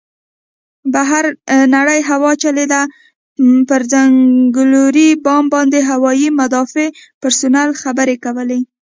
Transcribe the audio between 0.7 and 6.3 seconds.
بهر نرۍ هوا چلېده، پر څنګلوري بام باندې هوايي